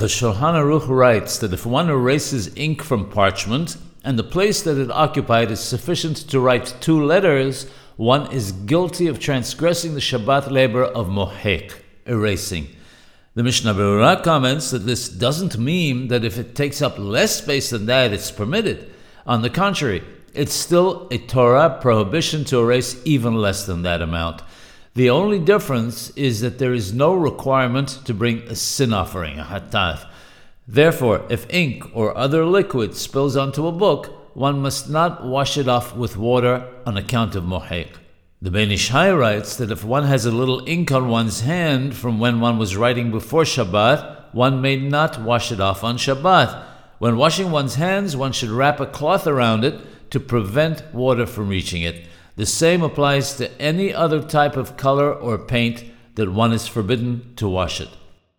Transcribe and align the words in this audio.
The 0.00 0.06
Shulchan 0.06 0.54
Aruch 0.54 0.88
writes 0.88 1.36
that 1.36 1.52
if 1.52 1.66
one 1.66 1.90
erases 1.90 2.56
ink 2.56 2.82
from 2.82 3.10
parchment 3.10 3.76
and 4.02 4.18
the 4.18 4.24
place 4.24 4.62
that 4.62 4.78
it 4.78 4.90
occupied 4.90 5.50
is 5.50 5.60
sufficient 5.60 6.16
to 6.30 6.40
write 6.40 6.74
two 6.80 7.04
letters, 7.04 7.66
one 7.98 8.32
is 8.32 8.52
guilty 8.52 9.08
of 9.08 9.20
transgressing 9.20 9.92
the 9.92 10.00
Shabbat 10.00 10.50
labor 10.50 10.84
of 10.84 11.08
mohek, 11.08 11.74
erasing. 12.06 12.68
The 13.34 13.42
Mishnah 13.42 13.74
Berurah 13.74 14.24
comments 14.24 14.70
that 14.70 14.86
this 14.86 15.06
doesn't 15.06 15.58
mean 15.58 16.08
that 16.08 16.24
if 16.24 16.38
it 16.38 16.54
takes 16.54 16.80
up 16.80 16.98
less 16.98 17.36
space 17.36 17.68
than 17.68 17.84
that, 17.84 18.14
it's 18.14 18.30
permitted. 18.30 18.90
On 19.26 19.42
the 19.42 19.50
contrary, 19.50 20.02
it's 20.32 20.54
still 20.54 21.08
a 21.10 21.18
Torah 21.18 21.76
prohibition 21.78 22.46
to 22.46 22.60
erase 22.60 22.98
even 23.04 23.34
less 23.34 23.66
than 23.66 23.82
that 23.82 24.00
amount. 24.00 24.40
The 24.94 25.10
only 25.10 25.38
difference 25.38 26.10
is 26.16 26.40
that 26.40 26.58
there 26.58 26.74
is 26.74 26.92
no 26.92 27.14
requirement 27.14 28.00
to 28.06 28.12
bring 28.12 28.38
a 28.42 28.56
sin 28.56 28.92
offering, 28.92 29.38
a 29.38 29.44
hatath. 29.44 30.04
Therefore, 30.66 31.24
if 31.30 31.48
ink 31.48 31.84
or 31.94 32.16
other 32.16 32.44
liquid 32.44 32.96
spills 32.96 33.36
onto 33.36 33.68
a 33.68 33.72
book, 33.72 34.34
one 34.34 34.60
must 34.60 34.90
not 34.90 35.24
wash 35.24 35.56
it 35.56 35.68
off 35.68 35.94
with 35.94 36.16
water 36.16 36.66
on 36.86 36.96
account 36.96 37.36
of 37.36 37.44
mohek. 37.44 37.88
The 38.42 38.50
Ben 38.50 38.70
Ish 38.72 38.90
writes 38.90 39.56
that 39.56 39.70
if 39.70 39.84
one 39.84 40.04
has 40.04 40.26
a 40.26 40.32
little 40.32 40.66
ink 40.66 40.90
on 40.90 41.08
one's 41.08 41.42
hand 41.42 41.94
from 41.94 42.18
when 42.18 42.40
one 42.40 42.58
was 42.58 42.76
writing 42.76 43.10
before 43.10 43.44
Shabbat, 43.44 44.32
one 44.32 44.60
may 44.60 44.76
not 44.76 45.20
wash 45.20 45.52
it 45.52 45.60
off 45.60 45.84
on 45.84 45.98
Shabbat. 45.98 46.64
When 46.98 47.16
washing 47.16 47.50
one's 47.50 47.76
hands, 47.76 48.16
one 48.16 48.32
should 48.32 48.50
wrap 48.50 48.80
a 48.80 48.86
cloth 48.86 49.26
around 49.26 49.64
it 49.64 50.10
to 50.10 50.18
prevent 50.18 50.82
water 50.92 51.26
from 51.26 51.48
reaching 51.48 51.82
it. 51.82 52.06
The 52.36 52.46
same 52.46 52.82
applies 52.82 53.34
to 53.36 53.60
any 53.60 53.92
other 53.92 54.22
type 54.22 54.56
of 54.56 54.76
color 54.76 55.12
or 55.12 55.38
paint 55.38 55.84
that 56.14 56.32
one 56.32 56.52
is 56.52 56.66
forbidden 56.66 57.34
to 57.36 57.48
wash 57.48 57.80
it. 57.80 57.88